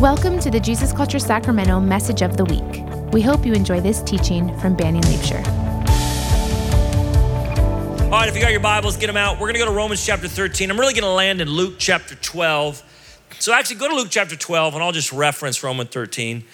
[0.00, 3.12] Welcome to the Jesus Culture Sacramento Message of the Week.
[3.12, 5.46] We hope you enjoy this teaching from Banning Liebscher.
[8.04, 9.34] All right, if you got your Bibles, get them out.
[9.34, 10.70] We're going to go to Romans chapter 13.
[10.70, 12.82] I'm really going to land in Luke chapter 12.
[13.40, 16.44] So actually, go to Luke chapter 12, and I'll just reference Romans 13.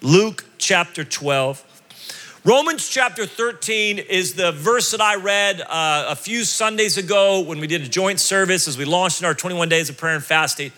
[0.00, 2.40] Luke chapter 12.
[2.46, 7.60] Romans chapter 13 is the verse that I read uh, a few Sundays ago when
[7.60, 10.24] we did a joint service as we launched in our 21 days of prayer and
[10.24, 10.72] fasting,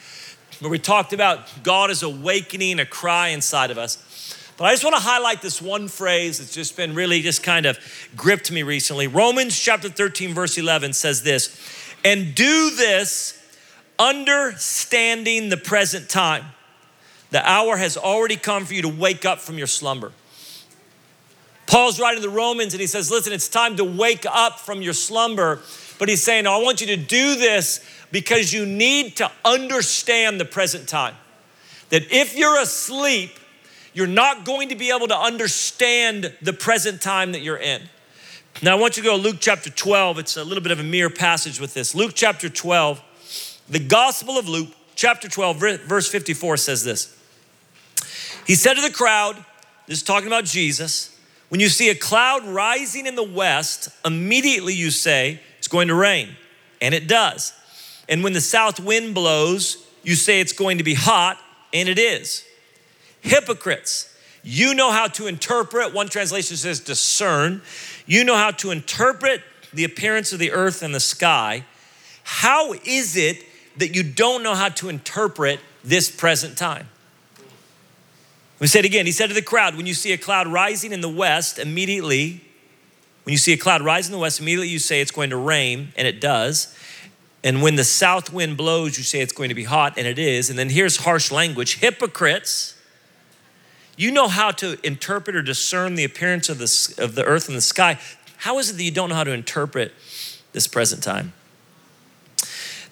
[0.61, 4.35] where we talked about God is awakening a cry inside of us.
[4.57, 7.65] But I just want to highlight this one phrase that's just been really just kind
[7.65, 7.79] of
[8.17, 9.07] gripped me recently.
[9.07, 13.41] Romans chapter 13, verse 11 says this, and do this
[13.99, 16.45] understanding the present time.
[17.31, 20.13] The hour has already come for you to wake up from your slumber.
[21.67, 24.81] Paul's writing to the Romans and he says, Listen, it's time to wake up from
[24.81, 25.61] your slumber.
[25.99, 30.45] But he's saying, I want you to do this because you need to understand the
[30.45, 31.15] present time.
[31.91, 33.31] That if you're asleep,
[33.95, 37.83] you're not going to be able to understand the present time that you're in.
[38.63, 40.19] Now, I want you to go to Luke chapter 12.
[40.19, 41.95] It's a little bit of a mirror passage with this.
[41.95, 43.03] Luke chapter 12,
[43.69, 47.17] the Gospel of Luke, chapter 12, verse 54 says this.
[48.47, 49.37] He said to the crowd,
[49.87, 51.17] this is talking about Jesus,
[51.49, 55.95] when you see a cloud rising in the west, immediately you say, It's going to
[55.95, 56.35] rain.
[56.81, 57.53] And it does.
[58.09, 61.39] And when the south wind blows, you say it's going to be hot,
[61.75, 62.43] and it is.
[63.21, 67.61] Hypocrites, you know how to interpret, one translation says discern.
[68.07, 69.43] You know how to interpret
[69.75, 71.67] the appearance of the earth and the sky.
[72.23, 73.45] How is it
[73.77, 76.89] that you don't know how to interpret this present time?
[78.59, 81.03] We said again, he said to the crowd, when you see a cloud rising in
[81.03, 82.48] the west, immediately,
[83.29, 85.37] when you see a cloud rise in the west, immediately you say it's going to
[85.37, 86.75] rain, and it does.
[87.45, 90.19] And when the south wind blows, you say it's going to be hot, and it
[90.19, 90.49] is.
[90.49, 92.75] And then here's harsh language hypocrites.
[93.99, 97.57] You know how to interpret or discern the appearance of the, of the earth and
[97.59, 97.99] the sky.
[98.39, 99.93] How is it that you don't know how to interpret
[100.53, 101.35] this present time?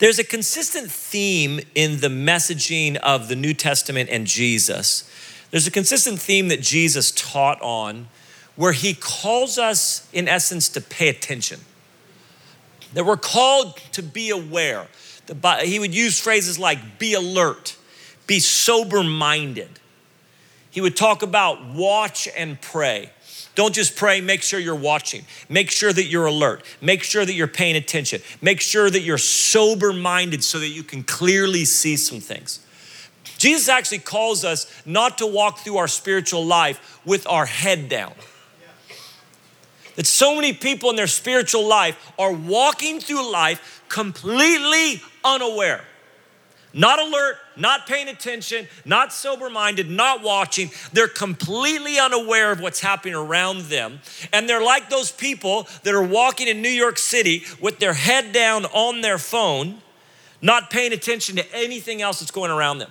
[0.00, 5.10] There's a consistent theme in the messaging of the New Testament and Jesus
[5.50, 8.08] there's a consistent theme that Jesus taught on
[8.56, 11.60] where he calls us, in essence, to pay attention.
[12.94, 14.86] That we're called to be aware.
[15.62, 17.76] He would use phrases like be alert,
[18.26, 19.80] be sober minded.
[20.70, 23.10] He would talk about watch and pray.
[23.54, 25.24] Don't just pray, make sure you're watching.
[25.48, 26.62] Make sure that you're alert.
[26.82, 28.20] Make sure that you're paying attention.
[28.42, 32.60] Make sure that you're sober minded so that you can clearly see some things.
[33.38, 38.12] Jesus actually calls us not to walk through our spiritual life with our head down.
[39.96, 45.84] That so many people in their spiritual life are walking through life completely unaware,
[46.72, 50.70] not alert, not paying attention, not sober minded, not watching.
[50.92, 54.00] They're completely unaware of what's happening around them.
[54.32, 58.32] And they're like those people that are walking in New York City with their head
[58.32, 59.78] down on their phone,
[60.42, 62.90] not paying attention to anything else that's going around them.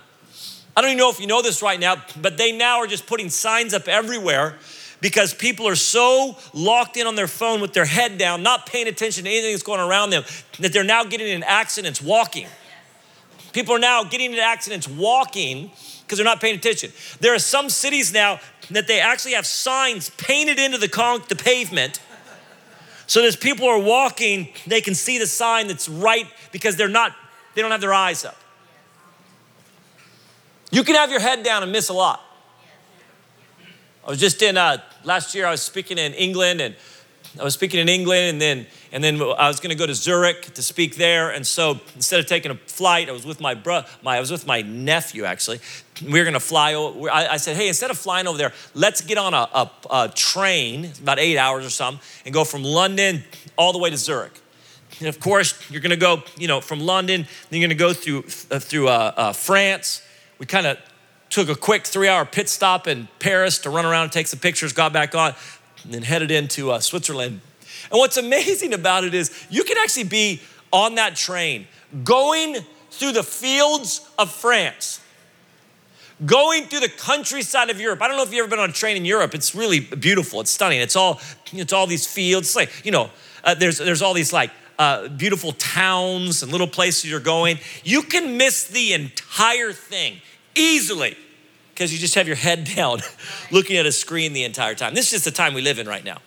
[0.76, 3.06] I don't even know if you know this right now, but they now are just
[3.06, 4.56] putting signs up everywhere
[5.00, 8.88] because people are so locked in on their phone with their head down, not paying
[8.88, 10.24] attention to anything that's going around them,
[10.60, 12.48] that they're now getting in accidents walking.
[13.52, 15.70] People are now getting in accidents walking
[16.02, 16.92] because they're not paying attention.
[17.20, 18.40] There are some cities now
[18.70, 22.00] that they actually have signs painted into the, con- the pavement.
[23.06, 27.14] So as people are walking, they can see the sign that's right because they're not,
[27.54, 28.36] they don't have their eyes up.
[30.70, 32.20] You can have your head down and miss a lot.
[34.06, 35.46] I was just in uh, last year.
[35.46, 36.76] I was speaking in England, and
[37.40, 39.96] I was speaking in England, and then and then I was going to go to
[39.96, 41.30] Zurich to speak there.
[41.30, 44.30] And so instead of taking a flight, I was with my bro, my I was
[44.30, 45.58] with my nephew actually.
[46.00, 46.74] We were going to fly.
[46.74, 49.70] Over, I, I, said, hey, instead of flying over there, let's get on a, a,
[49.90, 53.24] a train, about eight hours or something, and go from London
[53.58, 54.40] all the way to Zurich.
[55.00, 57.26] And of course, you're going to go, you know, from London.
[57.50, 58.20] Then you're going to go through
[58.54, 60.02] uh, through uh, uh, France
[60.38, 60.78] we kind of
[61.30, 64.40] took a quick three hour pit stop in Paris to run around and take some
[64.40, 65.34] pictures, got back on,
[65.84, 67.40] and then headed into uh, Switzerland.
[67.90, 70.40] And what's amazing about it is you can actually be
[70.72, 71.66] on that train
[72.04, 72.56] going
[72.90, 75.00] through the fields of France,
[76.24, 78.02] going through the countryside of Europe.
[78.02, 79.34] I don't know if you've ever been on a train in Europe.
[79.34, 80.40] It's really beautiful.
[80.40, 80.80] It's stunning.
[80.80, 81.20] It's all
[81.52, 82.48] it's all these fields.
[82.48, 83.10] It's like you know,
[83.44, 87.58] uh, there's there's all these like uh, beautiful towns and little places you're going.
[87.84, 90.20] You can miss the entire thing
[90.56, 91.16] easily
[91.72, 93.00] because you just have your head down
[93.50, 94.94] looking at a screen the entire time.
[94.94, 96.18] This is just the time we live in right now.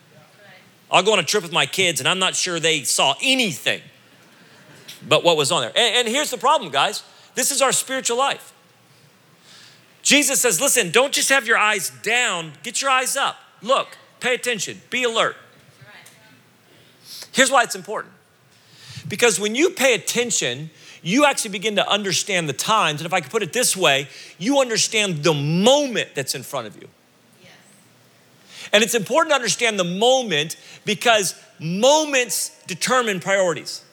[0.92, 3.82] I'll go on a trip with my kids and I'm not sure they saw anything
[5.08, 5.72] but what was on there.
[5.76, 7.04] And, and here's the problem, guys
[7.36, 8.54] this is our spiritual life.
[10.02, 13.38] Jesus says, listen, don't just have your eyes down, get your eyes up.
[13.62, 15.38] Look, pay attention, be alert.
[17.32, 18.14] Here's why it's important.
[19.08, 20.70] Because when you pay attention,
[21.02, 23.02] you actually begin to understand the times.
[23.02, 24.08] And if I could put it this way,
[24.38, 26.88] you understand the moment that's in front of you.
[27.42, 27.52] Yes.
[28.74, 33.84] And it's important to understand the moment because moments determine priorities.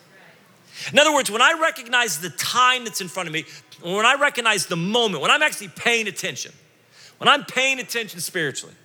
[0.91, 3.45] In other words, when I recognize the time that's in front of me,
[3.81, 6.51] when I recognize the moment, when I'm actually paying attention,
[7.17, 8.75] when I'm paying attention spiritually,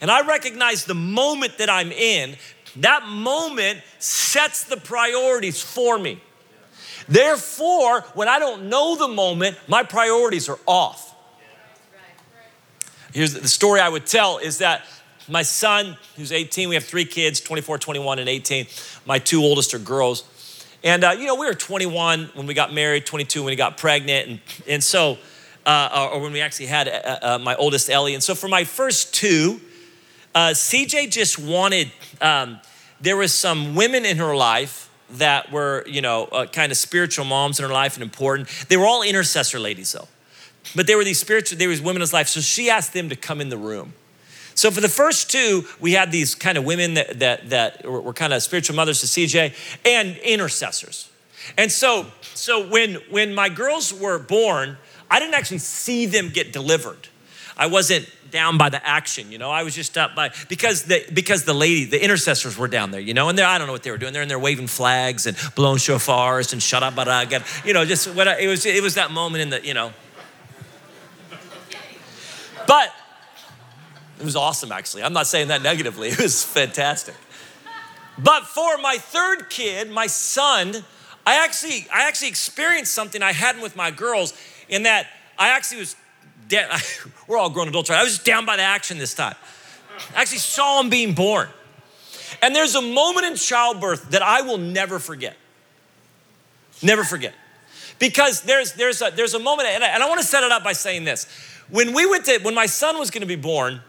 [0.00, 2.36] and I recognize the moment that I'm in,
[2.76, 6.20] that moment sets the priorities for me.
[7.08, 11.14] Therefore, when I don't know the moment, my priorities are off.
[13.12, 14.82] Here's the story I would tell is that
[15.28, 18.66] my son, who's 18, we have three kids 24, 21, and 18.
[19.06, 20.24] My two oldest are girls.
[20.82, 23.76] And, uh, you know, we were 21 when we got married, 22 when we got
[23.76, 24.28] pregnant.
[24.28, 25.18] And, and so,
[25.64, 28.14] uh, or when we actually had uh, uh my oldest Ellie.
[28.14, 29.60] And so for my first two,
[30.34, 32.58] uh, CJ just wanted, um,
[33.00, 37.24] there was some women in her life that were, you know, uh, kind of spiritual
[37.24, 38.48] moms in her life and important.
[38.68, 40.08] They were all intercessor ladies, though.
[40.74, 42.28] But they were these spiritual, there was women in his life.
[42.28, 43.94] So she asked them to come in the room.
[44.54, 48.00] So for the first two, we had these kind of women that, that, that were,
[48.00, 49.54] were kind of spiritual mothers to CJ
[49.84, 51.10] and intercessors.
[51.56, 54.76] And so, so when, when my girls were born,
[55.10, 57.08] I didn't actually see them get delivered.
[57.56, 59.50] I wasn't down by the action, you know.
[59.50, 63.00] I was just up by because the because the lady, the intercessors were down there,
[63.00, 64.12] you know, and they I don't know what they were doing.
[64.12, 68.48] They're in there waving flags and blowing shofars and shadabaraga, you know, just what it
[68.48, 68.66] was.
[68.66, 69.92] It was that moment in the, you know.
[72.66, 72.94] But
[74.18, 75.02] it was awesome, actually.
[75.02, 76.08] I'm not saying that negatively.
[76.12, 77.14] It was fantastic.
[78.18, 80.84] But for my third kid, my son,
[81.26, 84.34] I actually I actually experienced something I hadn't with my girls
[84.68, 85.06] in that
[85.38, 85.96] I actually was
[87.26, 88.00] we're all grown adults, right?
[88.00, 89.34] I was just down by the action this time.
[90.16, 91.48] I actually saw him being born.
[92.40, 95.36] And there's a moment in childbirth that I will never forget.
[96.82, 97.34] Never forget.
[97.98, 100.50] Because there's, there's, a, there's a moment, and I, and I want to set it
[100.50, 101.26] up by saying this.
[101.70, 103.80] When we went to, when my son was going to be born,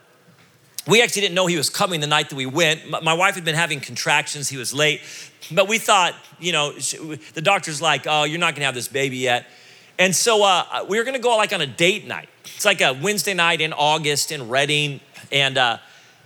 [0.88, 2.90] we actually didn't know he was coming the night that we went.
[3.04, 4.50] My wife had been having contractions.
[4.50, 5.02] He was late.
[5.52, 8.88] But we thought, you know, the doctor's like, oh, you're not going to have this
[8.88, 9.48] baby yet.
[10.00, 12.30] And so uh, we were to go like on a date night.
[12.46, 15.00] It's like a Wednesday night in August in Redding.
[15.32, 15.78] And uh,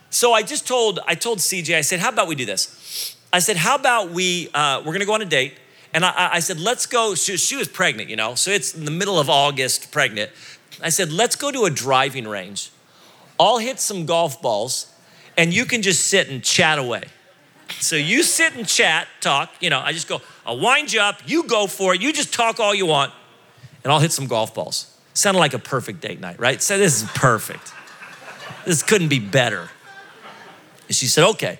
[0.10, 3.16] so I just told, I told CJ, I said, how about we do this?
[3.32, 5.60] I said, how about we, uh, we're gonna go on a date.
[5.94, 8.86] And I, I said, let's go, she, she was pregnant, you know, so it's in
[8.86, 10.32] the middle of August, pregnant.
[10.82, 12.72] I said, let's go to a driving range.
[13.40, 14.94] I'll hit some golf balls
[15.38, 17.04] and you can just sit and chat away.
[17.80, 21.22] So you sit and chat, talk, you know, I just go, I'll wind you up,
[21.26, 23.14] you go for it, you just talk all you want,
[23.88, 24.94] and I'll hit some golf balls.
[25.14, 26.62] Sounded like a perfect date night, right?
[26.62, 27.72] So this is perfect.
[28.66, 29.70] This couldn't be better.
[30.88, 31.58] And she said, okay.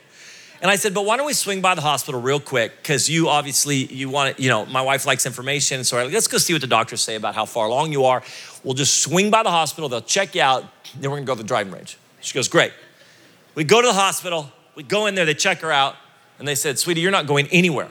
[0.62, 2.74] And I said, but why don't we swing by the hospital real quick?
[2.82, 5.86] Because you obviously, you want to, you know, my wife likes information.
[5.86, 8.22] So like, let's go see what the doctors say about how far along you are.
[8.62, 9.88] We'll just swing by the hospital.
[9.88, 10.66] They'll check you out.
[11.00, 11.98] Then we're to go to the driving range.
[12.20, 12.74] She goes, great.
[13.56, 14.52] We go to the hospital.
[14.76, 15.24] We go in there.
[15.24, 15.96] They check her out.
[16.40, 17.88] And they said, sweetie, you're not going anywhere.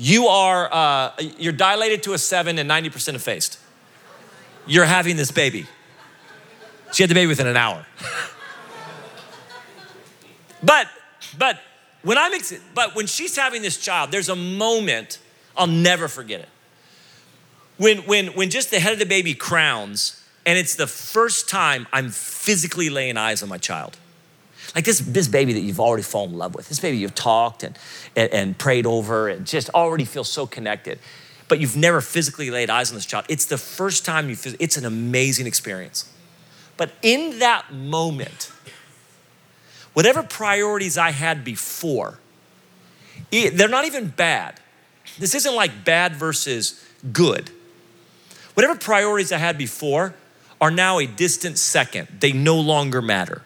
[0.00, 3.58] You are, uh, you're dilated to a seven and 90% effaced
[4.68, 5.66] you're having this baby.
[6.92, 7.84] She had the baby within an hour.
[10.62, 10.86] but,
[11.36, 11.58] but
[12.02, 15.18] when I'm, ex- but when she's having this child, there's a moment,
[15.56, 16.48] I'll never forget it.
[17.78, 21.86] When, when, when just the head of the baby crowns, and it's the first time
[21.92, 23.96] I'm physically laying eyes on my child.
[24.74, 27.62] Like this, this baby that you've already fallen in love with, this baby you've talked
[27.62, 27.78] and,
[28.14, 30.98] and, and prayed over and just already feel so connected
[31.48, 33.24] but you've never physically laid eyes on this child.
[33.28, 36.12] It's the first time you, it's an amazing experience.
[36.76, 38.52] But in that moment,
[39.94, 42.18] whatever priorities I had before,
[43.32, 44.60] they're not even bad.
[45.18, 47.50] This isn't like bad versus good.
[48.54, 50.14] Whatever priorities I had before
[50.60, 52.08] are now a distant second.
[52.20, 53.42] They no longer matter.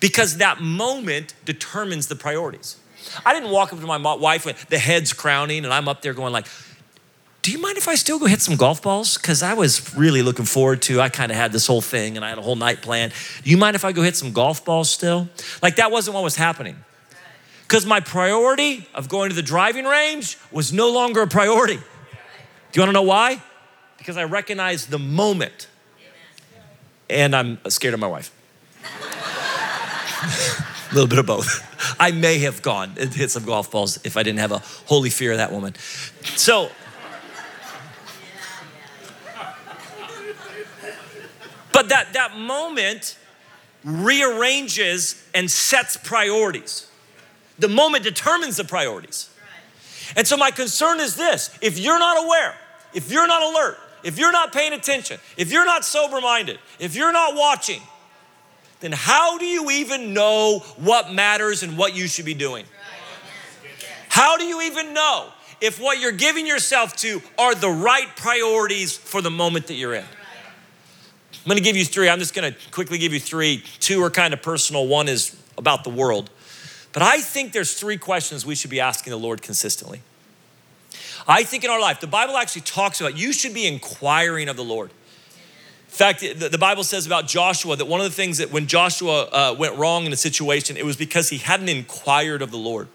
[0.00, 2.76] Because that moment determines the priorities.
[3.24, 6.12] I didn't walk up to my wife with the head's crowning and I'm up there
[6.12, 6.46] going like,
[7.42, 9.16] do you mind if I still go hit some golf balls?
[9.16, 12.24] Because I was really looking forward to, I kind of had this whole thing and
[12.24, 13.12] I had a whole night planned.
[13.44, 15.28] Do you mind if I go hit some golf balls still?
[15.62, 16.76] Like that wasn't what was happening.
[17.62, 21.76] Because my priority of going to the driving range was no longer a priority.
[21.76, 21.82] Do
[22.72, 23.40] you want to know why?
[23.98, 25.68] Because I recognized the moment.
[27.08, 28.32] And I'm scared of my wife.
[30.90, 31.96] a little bit of both.
[32.00, 35.10] I may have gone and hit some golf balls if I didn't have a holy
[35.10, 35.74] fear of that woman.
[36.36, 36.70] So,
[41.76, 43.18] But that, that moment
[43.84, 46.90] rearranges and sets priorities.
[47.58, 49.28] The moment determines the priorities.
[50.16, 52.54] And so my concern is this if you're not aware,
[52.94, 56.96] if you're not alert, if you're not paying attention, if you're not sober minded, if
[56.96, 57.82] you're not watching,
[58.80, 62.64] then how do you even know what matters and what you should be doing?
[64.08, 65.28] How do you even know
[65.60, 69.94] if what you're giving yourself to are the right priorities for the moment that you're
[69.94, 70.04] in?
[70.04, 72.08] I'm gonna give you three.
[72.08, 73.62] I'm just gonna quickly give you three.
[73.78, 76.30] Two are kind of personal, one is about the world.
[76.92, 80.00] But I think there's three questions we should be asking the Lord consistently.
[81.28, 84.56] I think in our life, the Bible actually talks about you should be inquiring of
[84.56, 84.90] the Lord.
[85.96, 89.22] In fact, the Bible says about Joshua that one of the things that when Joshua
[89.32, 92.88] uh, went wrong in a situation, it was because he hadn't inquired of the Lord.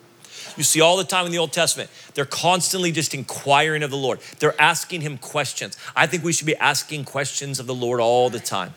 [0.55, 3.97] You see all the time in the Old Testament, they're constantly just inquiring of the
[3.97, 4.19] Lord.
[4.37, 5.79] They're asking him questions.
[5.95, 8.75] I think we should be asking questions of the Lord all the time.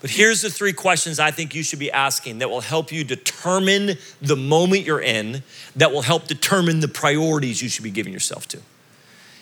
[0.00, 3.02] But here's the three questions I think you should be asking that will help you
[3.02, 5.42] determine the moment you're in,
[5.74, 8.60] that will help determine the priorities you should be giving yourself to.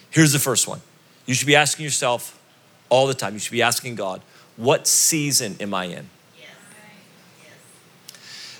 [0.08, 0.80] Here's the first one
[1.26, 2.40] you should be asking yourself
[2.88, 4.22] all the time, you should be asking God,
[4.56, 6.08] what season am I in?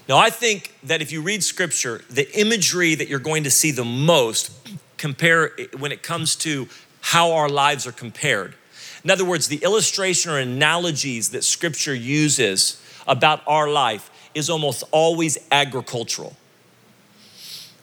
[0.08, 3.72] Now, I think that if you read scripture, the imagery that you're going to see
[3.72, 4.52] the most
[4.98, 6.68] compare when it comes to
[7.00, 8.54] how our lives are compared
[9.06, 14.82] in other words, the illustration or analogies that scripture uses about our life is almost
[14.90, 16.34] always agricultural.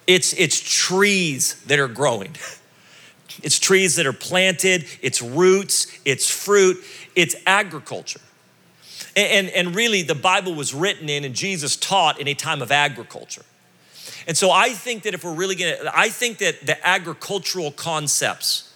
[0.06, 2.36] It's, it's trees that are growing.
[3.42, 6.78] It's trees that are planted, it's roots, it's fruit,
[7.16, 8.22] it's agriculture.
[9.16, 12.62] And, and, and, really, the Bible was written in and Jesus taught in a time
[12.62, 13.44] of agriculture.
[14.28, 18.74] And so I think that if we're really gonna, I think that the agricultural concepts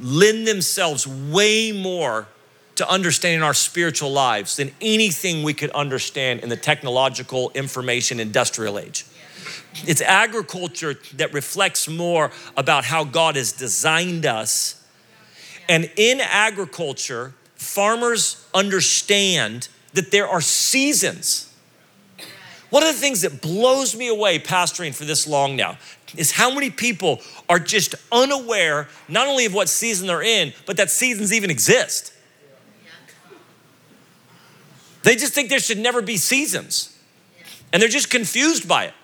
[0.00, 2.28] lend themselves way more
[2.76, 8.78] to understanding our spiritual lives than anything we could understand in the technological information industrial
[8.78, 9.06] age.
[9.86, 14.84] It's agriculture that reflects more about how God has designed us.
[15.68, 21.52] And in agriculture, farmers understand that there are seasons.
[22.70, 25.78] One of the things that blows me away pastoring for this long now
[26.16, 30.76] is how many people are just unaware not only of what season they're in, but
[30.76, 32.12] that seasons even exist.
[35.02, 36.98] They just think there should never be seasons.
[37.72, 38.94] And they're just confused by it.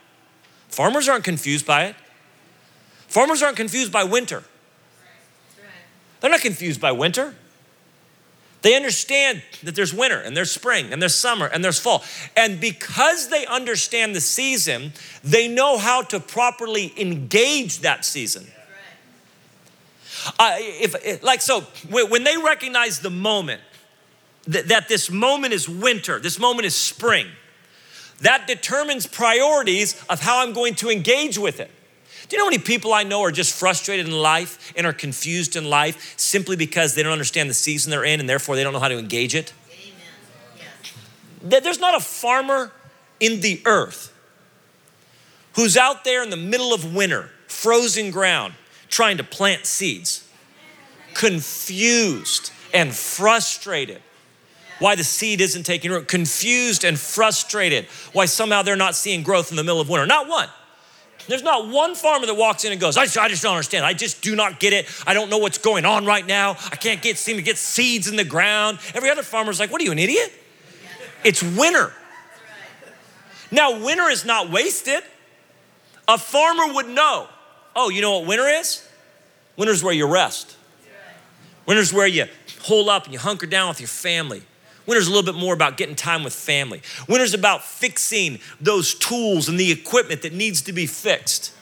[0.73, 1.97] Farmers aren't confused by it.
[3.07, 4.43] Farmers aren't confused by winter.
[6.21, 7.35] They're not confused by winter.
[8.62, 12.02] They understand that there's winter and there's spring and there's summer and there's fall.
[12.37, 18.47] And because they understand the season, they know how to properly engage that season.
[20.38, 23.61] Uh, if, like so, when they recognize the moment
[24.47, 27.26] that, that this moment is winter, this moment is spring,
[28.23, 31.71] that determines priorities of how I'm going to engage with it.
[32.29, 34.93] Do you know how many people I know are just frustrated in life and are
[34.93, 38.62] confused in life simply because they don't understand the season they're in and therefore they
[38.62, 39.52] don't know how to engage it?
[41.43, 42.73] There's not a farmer
[43.19, 44.12] in the earth
[45.55, 48.55] who's out there in the middle of winter, frozen ground,
[48.88, 50.26] trying to plant seeds,
[51.14, 54.00] confused and frustrated
[54.83, 59.51] why the seed isn't taking root, confused and frustrated why somehow they're not seeing growth
[59.51, 60.07] in the middle of winter.
[60.07, 60.49] Not one.
[61.29, 63.87] There's not one farmer that walks in and goes, I just, I just don't understand.
[63.87, 64.89] I just do not get it.
[65.07, 66.57] I don't know what's going on right now.
[66.71, 68.81] I can't get seem to get seeds in the ground.
[68.93, 70.33] Every other farmer's like, What are you, an idiot?
[71.25, 71.93] It's winter.
[73.53, 75.05] Now, winter is not wasted.
[76.09, 77.29] A farmer would know.
[77.77, 78.89] Oh, you know what winter is?
[79.57, 80.57] Winter's where you rest.
[81.67, 82.27] Winter's where you
[82.62, 84.43] hole up and you hunker down with your family.
[84.87, 86.83] Winter's a little bit more about getting time with family.
[87.09, 91.53] Winter's about fixing those tools and the equipment that needs to be fixed.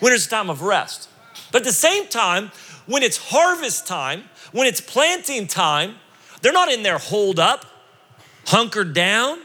[0.00, 1.08] Winter's a time of rest.
[1.50, 2.50] But at the same time,
[2.86, 5.96] when it's harvest time, when it's planting time,
[6.40, 7.64] they're not in there holed up,
[8.46, 9.38] hunkered down.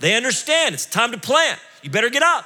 [0.00, 1.60] They understand it's time to plant.
[1.82, 2.44] You better get up.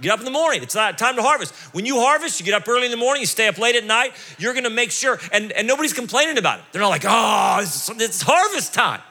[0.00, 0.62] Get up in the morning.
[0.62, 1.54] It's not time to harvest.
[1.74, 3.84] When you harvest, you get up early in the morning, you stay up late at
[3.84, 6.64] night, you're gonna make sure, and, and nobody's complaining about it.
[6.72, 9.02] They're not like, oh, it's, it's harvest time.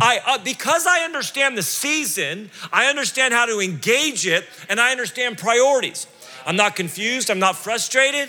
[0.00, 4.90] I, uh, because I understand the season, I understand how to engage it, and I
[4.90, 6.06] understand priorities.
[6.44, 8.28] I'm not confused, I'm not frustrated.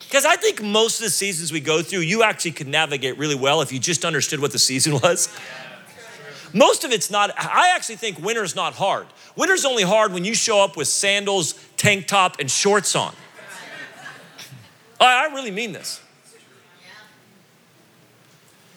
[0.00, 3.34] Because I think most of the seasons we go through, you actually could navigate really
[3.36, 5.28] well if you just understood what the season was.
[6.52, 9.06] Most of it's not, I actually think winter's not hard.
[9.36, 13.14] Winter's only hard when you show up with sandals, tank top, and shorts on.
[14.98, 16.00] I really mean this.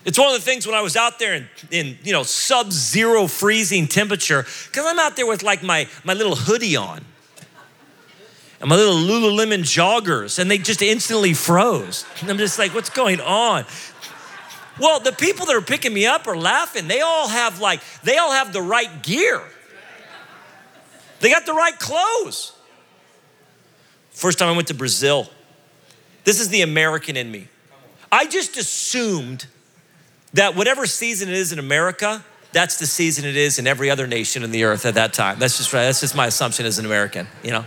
[0.06, 3.28] It's one of the things when I was out there in, in you know, sub-zero
[3.28, 7.06] freezing temperature, because I'm out there with like my, my little hoodie on
[8.60, 12.06] and my little Lululemon joggers, and they just instantly froze.
[12.22, 13.66] And I'm just like, what's going on?
[14.80, 16.88] Well, the people that are picking me up are laughing.
[16.88, 19.42] They all have like, they all have the right gear.
[21.20, 22.54] They got the right clothes.
[24.12, 25.30] First time I went to Brazil,
[26.24, 27.48] this is the American in me.
[28.12, 29.48] I just assumed
[30.34, 34.08] that whatever season it is in America, that's the season it is in every other
[34.08, 35.40] nation in the earth at that time.
[35.40, 35.84] That's just right.
[35.84, 37.66] That's just my assumption as an American, you know?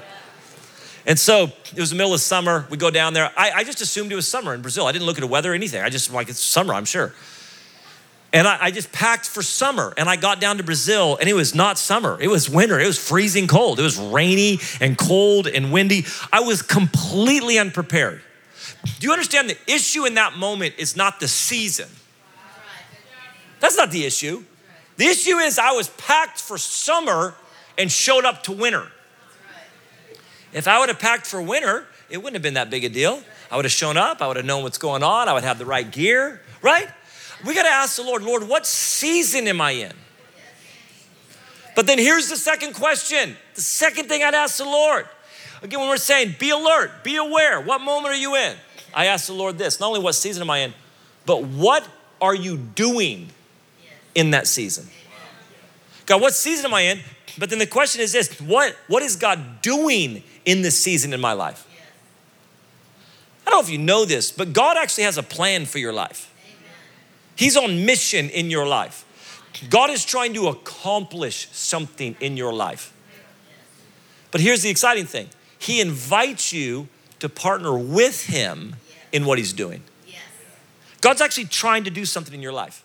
[1.06, 2.66] And so it was the middle of summer.
[2.68, 3.32] We go down there.
[3.36, 4.86] I, I just assumed it was summer in Brazil.
[4.86, 5.82] I didn't look at the weather or anything.
[5.82, 7.12] I just like it's summer, I'm sure.
[8.32, 9.94] And I, I, just packed for summer.
[9.96, 12.18] And I got down to Brazil and it was not summer.
[12.20, 12.78] It was winter.
[12.80, 13.78] It was freezing cold.
[13.78, 16.06] It was rainy and cold and windy.
[16.32, 18.20] I was completely unprepared.
[18.98, 21.88] Do you understand the issue in that moment is not the season?
[23.66, 24.44] That's not the issue.
[24.96, 27.34] The issue is I was packed for summer
[27.76, 28.86] and showed up to winter.
[30.52, 33.24] If I would have packed for winter, it wouldn't have been that big a deal.
[33.50, 35.58] I would have shown up, I would have known what's going on, I would have
[35.58, 36.86] the right gear, right?
[37.44, 39.92] We got to ask the Lord, Lord, what season am I in?
[41.74, 43.34] But then here's the second question.
[43.56, 45.08] The second thing I'd ask the Lord.
[45.60, 48.54] Again, when we're saying be alert, be aware, what moment are you in?
[48.94, 50.74] I ask the Lord this not only what season am I in,
[51.24, 51.84] but what
[52.20, 53.32] are you doing
[54.16, 54.88] in that season?
[56.06, 57.00] God, what season am I in?
[57.38, 61.20] But then the question is this what, what is God doing in this season in
[61.20, 61.68] my life?
[63.46, 65.92] I don't know if you know this, but God actually has a plan for your
[65.92, 66.32] life.
[67.36, 69.04] He's on mission in your life.
[69.70, 72.92] God is trying to accomplish something in your life.
[74.30, 76.88] But here's the exciting thing He invites you
[77.20, 78.76] to partner with Him
[79.12, 79.82] in what He's doing.
[81.00, 82.82] God's actually trying to do something in your life.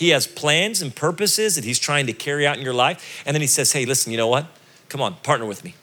[0.00, 3.22] He has plans and purposes that He's trying to carry out in your life.
[3.26, 4.46] And then He says, Hey, listen, you know what?
[4.88, 5.74] Come on, partner with me.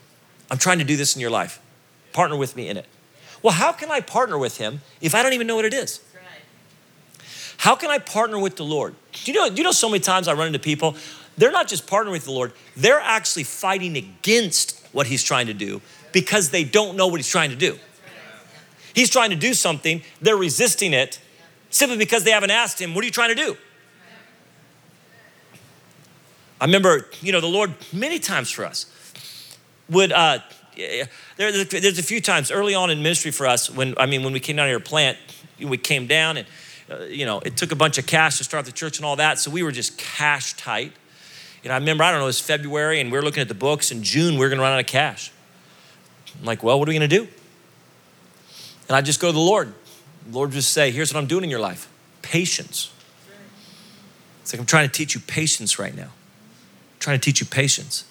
[0.49, 1.61] I'm trying to do this in your life.
[2.13, 2.87] Partner with me in it.
[3.43, 5.99] Well, how can I partner with Him if I don't even know what it is?
[7.57, 8.95] How can I partner with the Lord?
[9.11, 10.95] Do you know, do you know so many times I run into people,
[11.37, 15.53] they're not just partnering with the Lord, they're actually fighting against what He's trying to
[15.53, 15.79] do
[16.11, 17.77] because they don't know what He's trying to do.
[18.95, 21.19] He's trying to do something, they're resisting it
[21.69, 23.57] simply because they haven't asked Him, What are you trying to do?
[26.59, 28.85] I remember, you know, the Lord many times for us
[29.89, 30.39] would, uh,
[30.75, 34.33] there, there's a few times early on in ministry for us when, I mean, when
[34.33, 35.17] we came down here to plant,
[35.59, 36.47] we came down and,
[36.89, 39.15] uh, you know, it took a bunch of cash to start the church and all
[39.17, 39.39] that.
[39.39, 40.93] So we were just cash tight.
[41.63, 43.55] And I remember, I don't know, it was February and we were looking at the
[43.55, 43.91] books.
[43.91, 45.31] In June, we were going to run out of cash.
[46.39, 47.27] I'm like, well, what are we going to do?
[48.87, 49.73] And I just go to the Lord.
[50.27, 51.89] The Lord just say, here's what I'm doing in your life
[52.21, 52.91] patience.
[54.41, 56.09] It's like I'm trying to teach you patience right now.
[57.07, 58.03] Trying to teach you patience.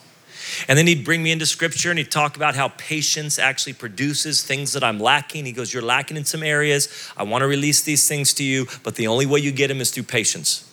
[0.69, 4.43] And then he'd bring me into scripture and he'd talk about how patience actually produces
[4.43, 5.45] things that I'm lacking.
[5.45, 6.89] He goes, You're lacking in some areas.
[7.15, 9.83] I want to release these things to you, but the only way you get them
[9.83, 10.67] is through patience.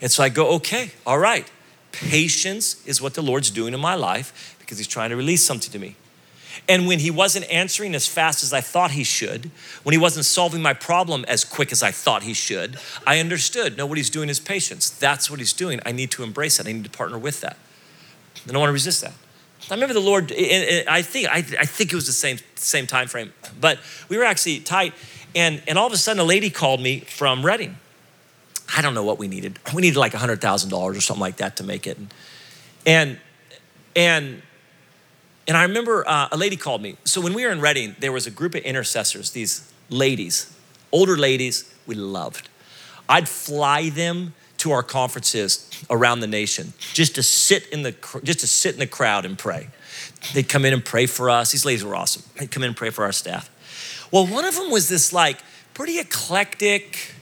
[0.00, 1.52] And so I go, Okay, all right.
[1.92, 5.70] Patience is what the Lord's doing in my life because he's trying to release something
[5.70, 5.96] to me.
[6.68, 9.50] And when he wasn't answering as fast as I thought he should,
[9.82, 13.76] when he wasn't solving my problem as quick as I thought he should, I understood
[13.76, 14.90] no, what he's doing is patience.
[14.90, 15.80] That's what he's doing.
[15.84, 16.66] I need to embrace that.
[16.66, 17.56] I need to partner with that.
[18.46, 19.14] I don't want to resist that.
[19.70, 20.32] I remember the Lord.
[20.32, 24.60] I think I, think it was the same same time frame, but we were actually
[24.60, 24.94] tight,
[25.34, 27.76] and and all of a sudden a lady called me from Redding.
[28.74, 29.58] I don't know what we needed.
[29.74, 31.98] We needed like hundred thousand dollars or something like that to make it,
[32.86, 33.18] and
[33.94, 34.42] and
[35.50, 36.96] and I remember uh, a lady called me.
[37.02, 39.32] So when we were in Redding, there was a group of intercessors.
[39.32, 40.56] These ladies,
[40.92, 42.48] older ladies, we loved.
[43.08, 48.38] I'd fly them to our conferences around the nation just to sit in the just
[48.40, 49.70] to sit in the crowd and pray.
[50.34, 51.50] They'd come in and pray for us.
[51.50, 52.22] These ladies were awesome.
[52.38, 53.50] They'd come in and pray for our staff.
[54.12, 55.38] Well, one of them was this like
[55.74, 57.12] pretty eclectic,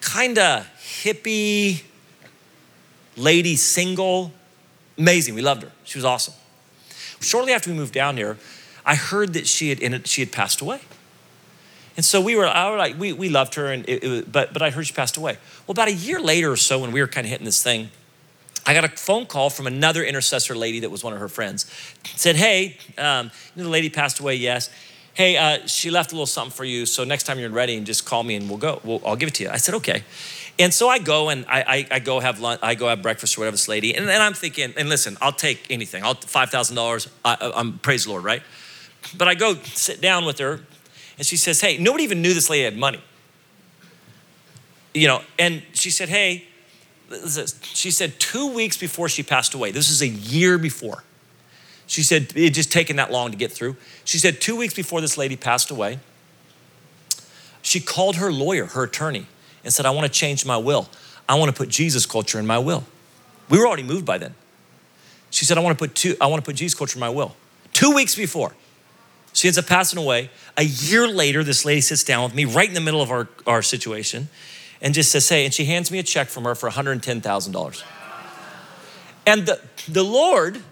[0.00, 1.82] kind of hippie
[3.16, 4.32] lady, single.
[4.96, 5.34] Amazing.
[5.34, 5.72] We loved her.
[5.82, 6.34] She was awesome.
[7.20, 8.36] Shortly after we moved down here,
[8.84, 10.80] I heard that she had she had passed away.
[11.96, 14.52] And so we were, I was like, we, we loved her, and it, it, but,
[14.52, 15.36] but I heard she passed away.
[15.66, 17.90] Well, about a year later or so, when we were kind of hitting this thing,
[18.64, 21.66] I got a phone call from another intercessor lady that was one of her friends.
[22.16, 24.70] Said, hey, um, you know, the lady passed away, yes.
[25.12, 27.84] Hey, uh, she left a little something for you, so next time you're ready, and
[27.84, 28.80] just call me and we'll go.
[28.84, 29.50] We'll, I'll give it to you.
[29.50, 30.04] I said, okay.
[30.60, 33.36] And so I go and I, I, I, go have lunch, I go have breakfast
[33.36, 36.04] or whatever this lady, and, and I'm thinking, and listen, I'll take anything.
[36.04, 37.08] I'll five thousand dollars.
[37.24, 38.42] I'm praise the Lord, right?
[39.16, 40.60] But I go sit down with her,
[41.16, 43.00] and she says, Hey, nobody even knew this lady had money.
[44.94, 46.44] you know, and she said, hey,
[47.62, 51.04] she said two weeks before she passed away, this is a year before.
[51.86, 53.76] She said it just taken that long to get through.
[54.04, 55.98] She said two weeks before this lady passed away,
[57.62, 59.26] she called her lawyer, her attorney,
[59.64, 60.88] and said, I want to change my will.
[61.28, 62.84] I want to put Jesus culture in my will.
[63.48, 64.34] We were already moved by then.
[65.30, 67.08] She said, I want to put two, I want to put Jesus culture in my
[67.08, 67.36] will.
[67.72, 68.54] Two weeks before.
[69.32, 70.30] She ends up passing away.
[70.56, 73.28] A year later, this lady sits down with me right in the middle of our,
[73.46, 74.28] our situation
[74.80, 77.82] and just says, Hey, and she hands me a check from her for $110,000.
[79.26, 80.62] And the, the Lord,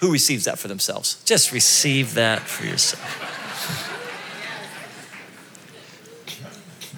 [0.00, 3.41] who receives that for themselves, just receive that for yourself.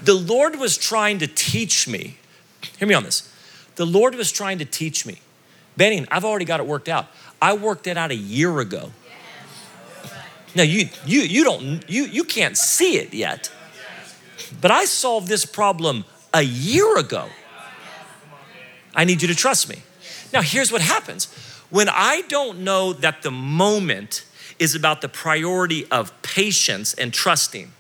[0.05, 2.19] The Lord was trying to teach me,
[2.79, 3.31] hear me on this.
[3.77, 5.19] The Lord was trying to teach me.
[5.77, 7.07] Benny, I've already got it worked out.
[7.43, 8.93] I worked it out a year ago.
[10.55, 13.51] Now you you you don't you you can't see it yet.
[14.61, 17.29] But I solved this problem a year ago.
[18.95, 19.83] I need you to trust me.
[20.33, 21.27] Now, here's what happens
[21.71, 24.25] when I don't know that the moment
[24.59, 27.73] is about the priority of patience and trusting.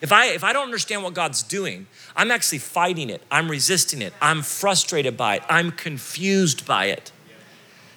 [0.00, 3.22] If I, if I don't understand what God's doing, I'm actually fighting it.
[3.30, 4.12] I'm resisting it.
[4.22, 5.42] I'm frustrated by it.
[5.48, 7.10] I'm confused by it.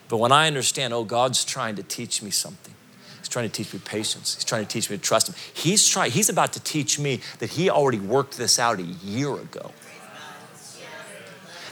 [0.10, 2.74] But when I understand, oh, God's trying to teach me something,
[3.20, 4.36] He's trying to teach me patience.
[4.36, 5.36] He's trying to teach me to trust him.
[5.54, 9.34] He's trying, he's about to teach me that he already worked this out a year
[9.36, 9.72] ago.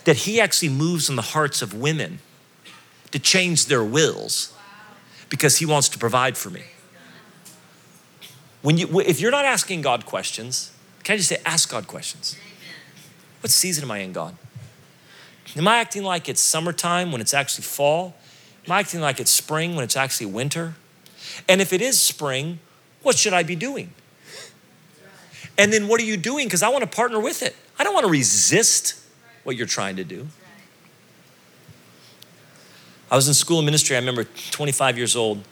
[0.05, 2.19] That he actually moves in the hearts of women
[3.11, 4.53] to change their wills
[5.29, 6.63] because he wants to provide for me.
[8.61, 10.71] When you, if you're not asking God questions,
[11.03, 12.37] can I just say, ask God questions?
[13.41, 14.35] What season am I in, God?
[15.55, 18.15] Am I acting like it's summertime when it's actually fall?
[18.65, 20.75] Am I acting like it's spring when it's actually winter?
[21.47, 22.59] And if it is spring,
[23.01, 23.91] what should I be doing?
[25.57, 26.47] And then what are you doing?
[26.47, 27.55] Because I want to partner with it.
[27.77, 28.99] I don't want to resist
[29.43, 30.27] what you're trying to do.
[33.11, 33.95] I was in school of ministry.
[33.95, 35.43] I remember 25 years old.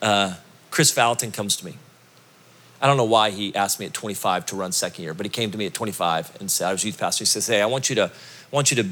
[0.00, 0.34] Uh,
[0.70, 1.76] Kris Vallotton comes to me.
[2.80, 5.30] I don't know why he asked me at 25 to run second year, but he
[5.30, 7.22] came to me at 25 and said, I was youth pastor.
[7.22, 8.10] He says, Hey, I want you to, I
[8.54, 8.88] want you to,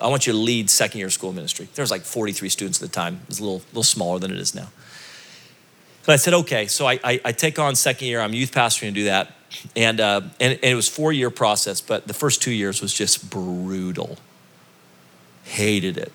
[0.00, 1.68] I want you to lead second year school ministry.
[1.74, 3.20] There was like 43 students at the time.
[3.22, 4.68] It was a little, little smaller than it is now.
[6.04, 6.66] But I said, okay.
[6.66, 8.20] So I, I, I take on second year.
[8.20, 9.32] I'm youth pastor and do that.
[9.74, 12.92] And, uh, and, and it was four year process, but the first two years was
[12.92, 14.18] just brutal.
[15.44, 16.12] Hated it.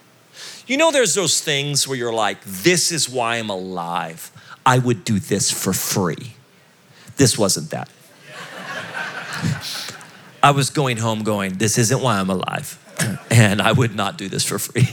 [0.67, 4.31] You know, there's those things where you're like, this is why I'm alive.
[4.65, 6.35] I would do this for free.
[7.17, 7.89] This wasn't that.
[10.41, 12.77] I was going home going, this isn't why I'm alive.
[13.31, 14.89] and I would not do this for free.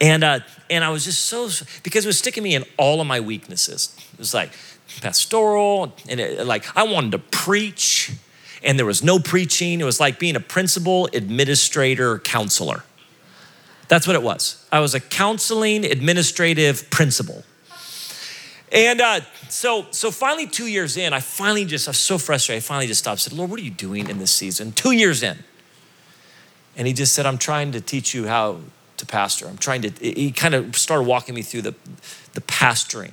[0.00, 1.48] And, uh, and I was just so,
[1.82, 3.96] because it was sticking me in all of my weaknesses.
[4.12, 4.50] It was like
[5.00, 8.12] pastoral, and it, like I wanted to preach,
[8.62, 9.80] and there was no preaching.
[9.80, 12.84] It was like being a principal, administrator, counselor.
[13.88, 14.66] That's what it was.
[14.72, 17.44] I was a counseling administrative principal.
[18.74, 22.64] And uh, so, so finally, two years in, I finally just, I was so frustrated.
[22.64, 23.20] I finally just stopped.
[23.20, 24.72] Said, Lord, what are you doing in this season?
[24.72, 25.38] Two years in,
[26.76, 28.58] and He just said, I'm trying to teach you how
[28.96, 29.46] to pastor.
[29.46, 31.74] I'm trying to, he kind of started walking me through the,
[32.32, 33.12] the pastoring.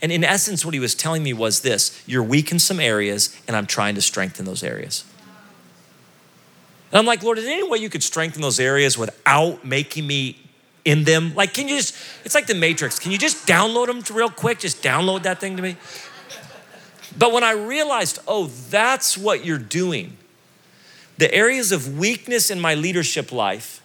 [0.00, 3.36] And in essence, what he was telling me was this you're weak in some areas,
[3.48, 5.04] and I'm trying to strengthen those areas.
[6.92, 10.06] And I'm like, Lord, is there any way you could strengthen those areas without making
[10.06, 10.49] me
[10.84, 11.34] in them?
[11.34, 12.98] Like, can you just, it's like the Matrix.
[12.98, 14.58] Can you just download them real quick?
[14.58, 15.76] Just download that thing to me.
[17.18, 20.16] But when I realized, oh, that's what you're doing,
[21.18, 23.82] the areas of weakness in my leadership life,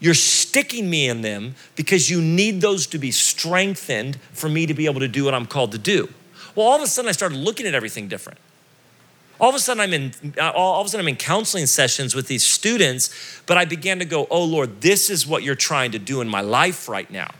[0.00, 4.74] you're sticking me in them because you need those to be strengthened for me to
[4.74, 6.08] be able to do what I'm called to do.
[6.54, 8.38] Well, all of a sudden, I started looking at everything different.
[9.40, 12.14] All of a sudden, I'm in uh, all of a sudden I'm in counseling sessions
[12.14, 13.10] with these students,
[13.46, 16.28] but I began to go, "Oh Lord, this is what you're trying to do in
[16.28, 17.30] my life right now."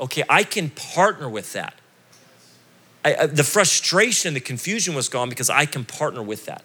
[0.00, 1.74] Okay, I can partner with that.
[3.04, 6.62] I, uh, the frustration, the confusion was gone because I can partner with that.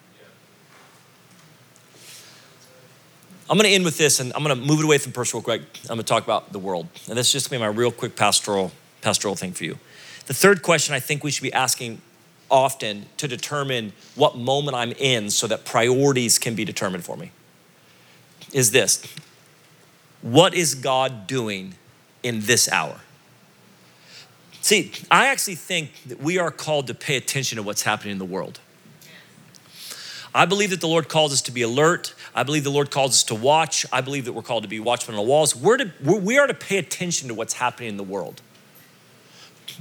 [3.49, 5.43] I'm going to end with this, and I'm going to move it away from personal
[5.43, 5.61] quick.
[5.83, 7.77] I'm going to talk about the world, and this is just going to be my
[7.77, 9.77] real quick pastoral pastoral thing for you.
[10.25, 12.01] The third question I think we should be asking
[12.49, 17.31] often to determine what moment I'm in, so that priorities can be determined for me,
[18.51, 19.03] is this:
[20.21, 21.75] What is God doing
[22.21, 23.01] in this hour?
[24.61, 28.17] See, I actually think that we are called to pay attention to what's happening in
[28.17, 28.59] the world.
[30.33, 32.15] I believe that the Lord calls us to be alert.
[32.33, 33.85] I believe the Lord calls us to watch.
[33.91, 35.55] I believe that we're called to be watchmen on the walls.
[35.55, 38.41] We're to, we're, we are to pay attention to what's happening in the world.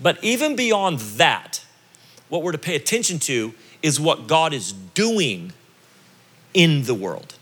[0.01, 1.65] But even beyond that,
[2.33, 5.53] what we're to pay attention to is what God is doing
[6.55, 7.35] in the world.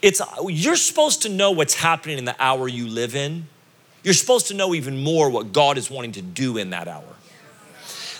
[0.00, 3.48] It's you're supposed to know what's happening in the hour you live in.
[4.04, 7.02] You're supposed to know even more what God is wanting to do in that hour.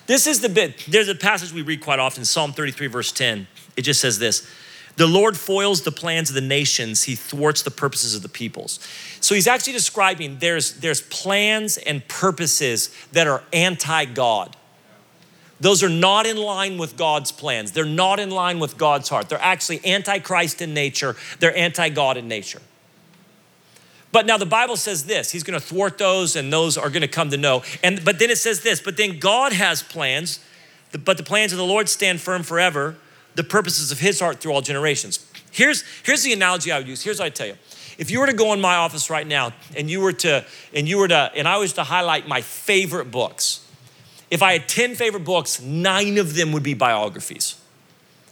[0.08, 0.84] This is the bit.
[0.88, 3.46] There's a passage we read quite often, Psalm 33, verse 10.
[3.76, 4.50] It just says this
[4.96, 8.80] The Lord foils the plans of the nations, he thwarts the purposes of the peoples.
[9.20, 14.56] So he's actually describing there's, there's plans and purposes that are anti God.
[15.58, 17.72] Those are not in line with God's plans.
[17.72, 19.28] They're not in line with God's heart.
[19.28, 21.16] They're actually anti-Christ in nature.
[21.40, 22.60] They're anti-God in nature.
[24.12, 27.02] But now the Bible says this, he's going to thwart those and those are going
[27.02, 27.62] to come to know.
[27.82, 30.40] And but then it says this, but then God has plans,
[31.04, 32.96] but the plans of the Lord stand firm forever,
[33.34, 35.30] the purposes of his heart through all generations.
[35.50, 37.02] Here's here's the analogy I would use.
[37.02, 37.56] Here's what I tell you.
[37.98, 40.88] If you were to go in my office right now and you were to and
[40.88, 43.65] you were to and I was to highlight my favorite books,
[44.30, 47.56] if I had 10 favorite books, nine of them would be biographies.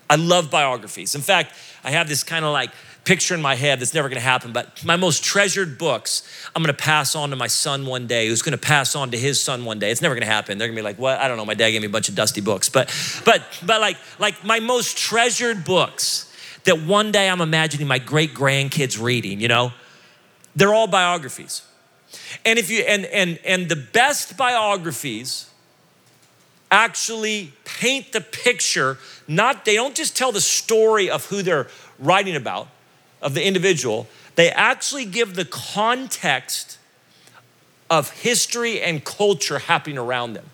[0.09, 1.14] I love biographies.
[1.14, 2.70] In fact, I have this kind of like
[3.04, 6.72] picture in my head that's never gonna happen, but my most treasured books, I'm gonna
[6.72, 9.78] pass on to my son one day, who's gonna pass on to his son one
[9.78, 9.90] day.
[9.90, 10.59] It's never gonna happen.
[10.59, 11.18] They're gonna be like, what?
[11.18, 11.44] I don't know.
[11.44, 12.68] My dad gave me a bunch of dusty books.
[12.68, 16.33] But but but like like my most treasured books
[16.64, 19.72] that one day I'm imagining my great grandkids reading, you know,
[20.57, 21.62] they're all biographies.
[22.44, 25.50] And if you and and and the best biographies
[26.74, 31.68] actually paint the picture, not they don't just tell the story of who they're
[32.00, 32.66] writing about,
[33.22, 36.78] of the individual, they actually give the context
[37.88, 40.46] of history and culture happening around them.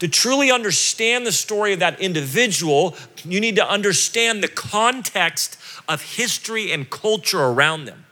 [0.00, 5.56] To truly understand the story of that individual, you need to understand the context
[5.88, 8.05] of history and culture around them.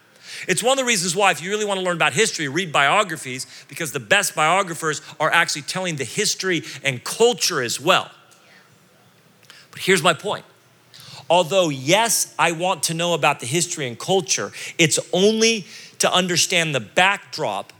[0.46, 2.72] It's one of the reasons why, if you really want to learn about history, read
[2.72, 8.10] biographies, because the best biographers are actually telling the history and culture as well.
[9.70, 10.44] But here's my point.
[11.28, 15.66] Although, yes, I want to know about the history and culture, it's only
[15.98, 17.72] to understand the backdrop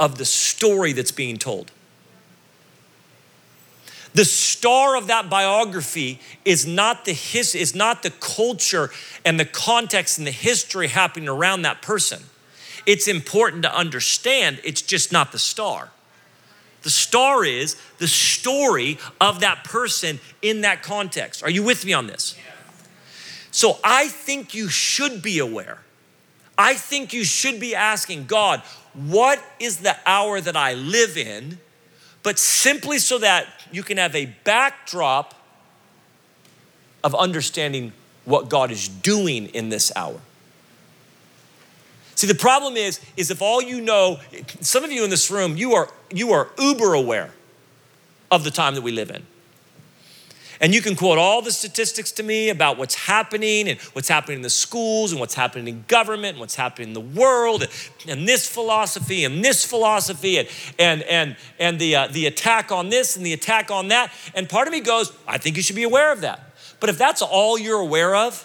[0.00, 1.70] of the story that's being told.
[4.14, 8.90] The star of that biography is not the his, is not the culture
[9.24, 12.22] and the context and the history happening around that person.
[12.86, 15.90] It's important to understand, it's just not the star.
[16.82, 21.42] The star is the story of that person in that context.
[21.42, 22.36] Are you with me on this?
[23.50, 25.80] So I think you should be aware.
[26.56, 28.60] I think you should be asking God,
[28.94, 31.58] what is the hour that I live in?
[32.22, 35.34] But simply so that you can have a backdrop
[37.04, 37.92] of understanding
[38.24, 40.20] what God is doing in this hour.
[42.14, 44.18] See, the problem is, is if all you know,
[44.60, 47.30] some of you in this room, you are you are uber aware
[48.30, 49.24] of the time that we live in.
[50.60, 54.38] And you can quote all the statistics to me about what's happening and what's happening
[54.38, 57.66] in the schools and what's happening in government and what's happening in the world
[58.08, 62.88] and, this philosophy and this philosophy and, and, and, and the, uh, the attack on
[62.88, 64.12] this and the attack on that.
[64.34, 66.40] And part of me goes, I think you should be aware of that.
[66.80, 68.44] But if that's all you're aware of,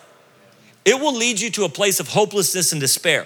[0.85, 3.25] it will lead you to a place of hopelessness and despair.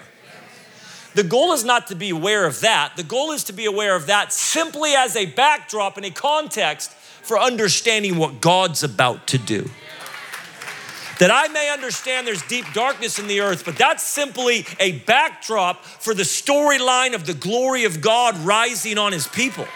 [1.15, 2.95] The goal is not to be aware of that.
[2.95, 6.93] The goal is to be aware of that simply as a backdrop and a context
[7.27, 9.69] for understanding what God's about to do.
[11.19, 15.83] That I may understand there's deep darkness in the earth, but that's simply a backdrop
[15.83, 19.67] for the storyline of the glory of God rising on his people.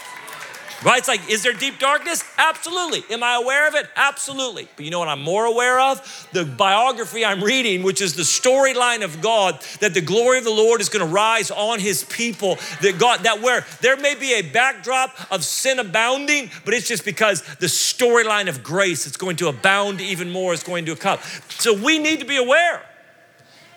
[0.83, 0.97] Right?
[0.97, 2.23] It's like, is there deep darkness?
[2.39, 3.03] Absolutely.
[3.11, 3.87] Am I aware of it?
[3.95, 4.67] Absolutely.
[4.75, 6.27] But you know what I'm more aware of?
[6.33, 10.49] The biography I'm reading, which is the storyline of God, that the glory of the
[10.49, 12.57] Lord is going to rise on his people.
[12.81, 17.05] That God, that where there may be a backdrop of sin abounding, but it's just
[17.05, 21.19] because the storyline of grace is going to abound even more, is going to come.
[21.49, 22.81] So we need to be aware.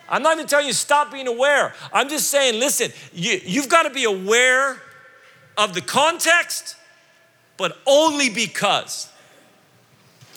[0.09, 1.75] I'm not even telling you stop being aware.
[1.93, 4.81] I'm just saying, listen, you, you've got to be aware
[5.55, 6.77] of the context
[7.57, 9.09] but only because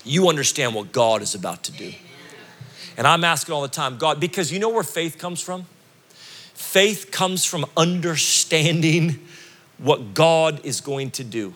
[0.05, 1.93] you understand what God is about to do.
[2.97, 5.67] And I'm asking all the time, God, because you know where faith comes from?
[6.55, 9.25] Faith comes from understanding
[9.79, 11.55] what God is going to do.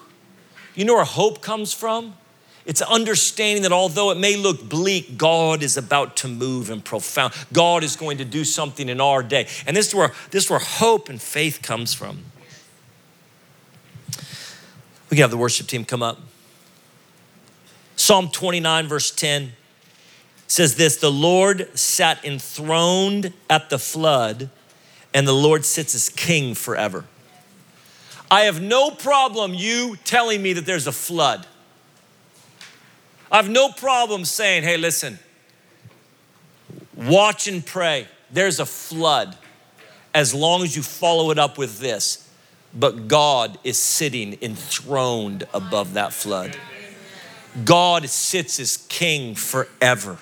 [0.74, 2.14] You know where hope comes from?
[2.64, 7.34] It's understanding that although it may look bleak, God is about to move in profound.
[7.52, 9.48] God is going to do something in our day.
[9.66, 12.22] And this is where, this is where hope and faith comes from.
[15.12, 16.18] We can have the worship team come up.
[17.96, 19.52] Psalm 29, verse 10
[20.46, 24.48] says this The Lord sat enthroned at the flood,
[25.12, 27.04] and the Lord sits as king forever.
[28.30, 31.46] I have no problem you telling me that there's a flood.
[33.30, 35.18] I have no problem saying, hey, listen,
[36.96, 38.08] Watch and pray.
[38.30, 39.36] There's a flood
[40.14, 42.21] as long as you follow it up with this.
[42.74, 46.56] But God is sitting enthroned above that flood.
[47.64, 50.18] God sits as king forever.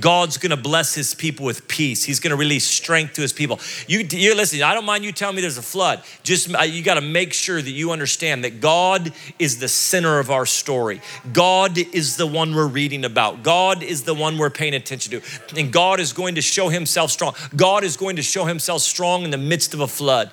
[0.00, 2.04] God's gonna bless his people with peace.
[2.04, 3.60] He's gonna release strength to his people.
[3.86, 6.02] You, you're listening, I don't mind you telling me there's a flood.
[6.22, 10.46] Just, you gotta make sure that you understand that God is the center of our
[10.46, 11.02] story.
[11.32, 13.42] God is the one we're reading about.
[13.42, 15.60] God is the one we're paying attention to.
[15.60, 17.34] And God is going to show himself strong.
[17.54, 20.30] God is going to show himself strong in the midst of a flood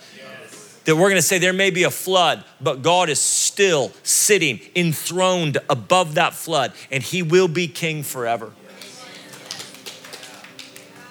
[0.89, 5.60] that we're to say there may be a flood, but God is still sitting enthroned
[5.69, 8.52] above that flood, and He will be king forever.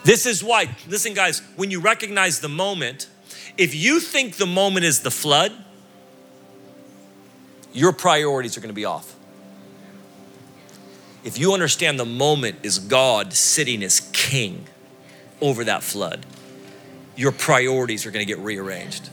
[0.02, 3.08] This is why, listen, guys, when you recognize the moment,
[3.56, 5.52] if you think the moment is the flood,
[7.72, 9.14] your priorities are to be off.
[11.22, 14.66] If you understand the moment is God sitting as king
[15.40, 16.26] over that flood,
[17.14, 19.08] your priorities are to get rearranged.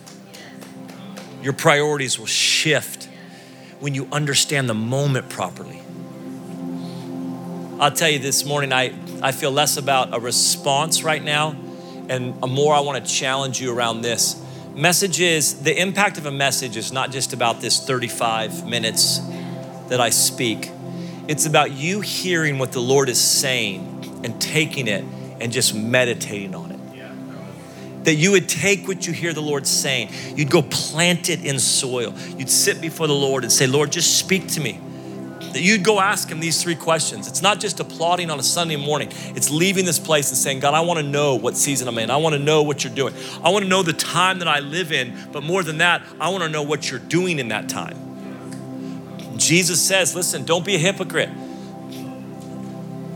[1.45, 3.08] Your priorities will shift
[3.79, 5.79] when you understand the moment properly.
[7.79, 11.55] I'll tell you this morning, I, I feel less about a response right now
[12.10, 14.43] and more I want to challenge you around this.
[14.73, 19.19] Message is the impact of a message is not just about this 35 minutes
[19.89, 20.71] that I speak,
[21.27, 25.05] it's about you hearing what the Lord is saying and taking it
[25.39, 26.74] and just meditating on it.
[28.06, 31.60] That you would take what you hear the Lord saying, you'd go plant it in
[31.60, 32.13] soil.
[32.38, 34.80] You'd sit before the Lord and say, Lord, just speak to me
[35.56, 37.30] that you'd go ask him these three questions.
[37.30, 40.74] It's not just applauding on a Sunday morning, it's leaving this place and saying, God,
[40.74, 42.12] I want to know what season I'm in.
[42.12, 43.13] I want to know what you're doing.
[43.41, 46.28] I want to know the time that I live in, but more than that, I
[46.28, 47.96] want to know what you're doing in that time.
[49.38, 51.30] Jesus says, listen, don't be a hypocrite.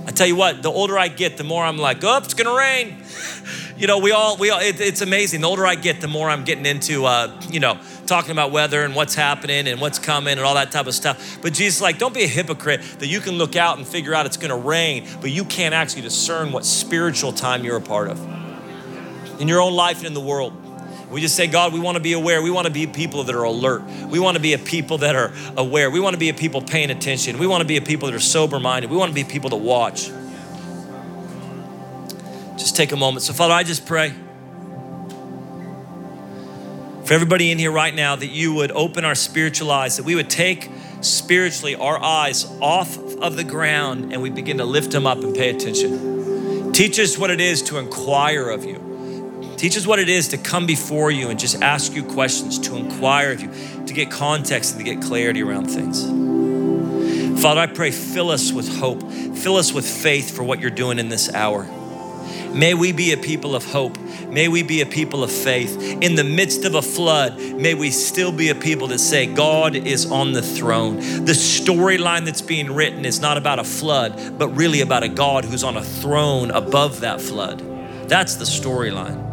[0.07, 2.57] I tell you what, the older I get, the more I'm like, oh, it's gonna
[2.57, 3.03] rain.
[3.79, 5.39] you know, we all, we all, it, it's amazing.
[5.39, 8.83] The older I get, the more I'm getting into, uh, you know, talking about weather
[8.83, 11.41] and what's happening and what's coming and all that type of stuff.
[11.41, 14.25] But Jesus like, don't be a hypocrite that you can look out and figure out
[14.25, 18.09] it's going to rain, but you can't actually discern what spiritual time you're a part
[18.09, 18.19] of
[19.39, 20.53] in your own life and in the world.
[21.09, 22.41] We just say, God, we want to be aware.
[22.41, 23.83] We want to be people that are alert.
[24.09, 25.89] We want to be a people that are aware.
[25.89, 27.39] We want to be a people paying attention.
[27.39, 28.91] We want to be a people that are sober minded.
[28.91, 30.11] We want to be people to watch.
[32.59, 33.23] Just take a moment.
[33.23, 34.13] So, Father, I just pray
[37.05, 40.13] for everybody in here right now that you would open our spiritual eyes, that we
[40.13, 40.69] would take
[41.01, 45.33] spiritually our eyes off of the ground and we begin to lift them up and
[45.33, 46.71] pay attention.
[46.73, 49.55] Teach us what it is to inquire of you.
[49.57, 52.75] Teach us what it is to come before you and just ask you questions, to
[52.75, 53.51] inquire of you,
[53.85, 56.03] to get context and to get clarity around things.
[57.41, 60.99] Father, I pray, fill us with hope, fill us with faith for what you're doing
[60.99, 61.67] in this hour.
[62.53, 63.97] May we be a people of hope.
[64.27, 65.79] May we be a people of faith.
[66.01, 69.75] In the midst of a flood, may we still be a people that say, God
[69.75, 70.97] is on the throne.
[70.97, 75.45] The storyline that's being written is not about a flood, but really about a God
[75.45, 77.59] who's on a throne above that flood.
[78.09, 79.27] That's the storyline.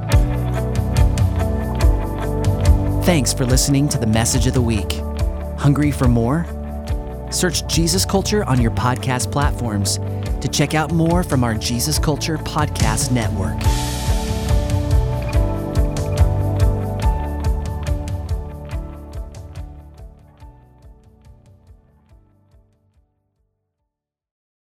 [3.05, 4.92] Thanks for listening to the message of the week.
[5.59, 6.46] Hungry for more?
[7.31, 9.98] Search Jesus Culture on your podcast platforms
[10.46, 13.95] to check out more from our Jesus Culture Podcast Network.